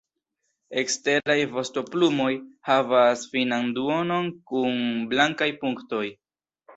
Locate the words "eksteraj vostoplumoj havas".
0.81-3.25